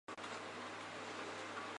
[0.03, 1.61] 全员战死。